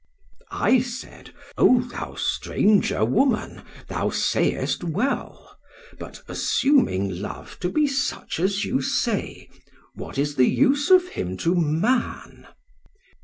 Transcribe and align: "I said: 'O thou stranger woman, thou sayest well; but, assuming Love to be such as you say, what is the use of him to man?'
"I 0.49 0.79
said: 0.79 1.31
'O 1.59 1.81
thou 1.81 2.15
stranger 2.15 3.05
woman, 3.05 3.61
thou 3.87 4.09
sayest 4.09 4.83
well; 4.83 5.55
but, 5.99 6.23
assuming 6.27 7.21
Love 7.21 7.59
to 7.59 7.69
be 7.69 7.85
such 7.85 8.39
as 8.39 8.65
you 8.65 8.81
say, 8.81 9.47
what 9.93 10.17
is 10.17 10.37
the 10.37 10.49
use 10.49 10.89
of 10.89 11.09
him 11.09 11.37
to 11.45 11.53
man?' 11.53 12.47